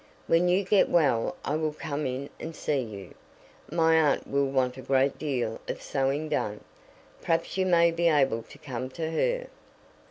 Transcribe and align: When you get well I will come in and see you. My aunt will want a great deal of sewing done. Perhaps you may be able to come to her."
When 0.25 0.47
you 0.47 0.63
get 0.63 0.89
well 0.89 1.35
I 1.45 1.55
will 1.55 1.73
come 1.73 2.07
in 2.07 2.31
and 2.39 2.55
see 2.55 2.79
you. 2.79 3.13
My 3.69 3.93
aunt 3.93 4.25
will 4.27 4.47
want 4.47 4.75
a 4.77 4.81
great 4.81 5.19
deal 5.19 5.61
of 5.67 5.79
sewing 5.79 6.27
done. 6.27 6.61
Perhaps 7.21 7.55
you 7.55 7.67
may 7.67 7.91
be 7.91 8.07
able 8.09 8.41
to 8.41 8.57
come 8.57 8.89
to 8.89 9.11
her." 9.11 9.45